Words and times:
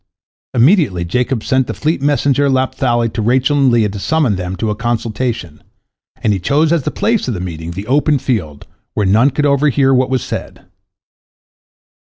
"Immediately 0.55 1.05
Jacob 1.05 1.43
sent 1.43 1.67
the 1.67 1.75
fleet 1.75 2.01
messenger 2.01 2.49
Naphtali 2.49 3.07
to 3.09 3.21
Rachel 3.21 3.55
and 3.59 3.71
Leah 3.71 3.89
to 3.89 3.99
summon 3.99 4.35
them 4.35 4.55
to 4.55 4.71
a 4.71 4.75
consultation, 4.75 5.61
and 6.23 6.33
he 6.33 6.39
chose 6.39 6.73
as 6.73 6.81
the 6.81 6.89
place 6.89 7.27
of 7.27 7.39
meeting 7.39 7.69
the 7.69 7.85
open 7.85 8.17
field, 8.17 8.65
where 8.95 9.05
none 9.05 9.29
could 9.29 9.45
overhear 9.45 9.93
what 9.93 10.09
was 10.09 10.23
said. 10.23 10.65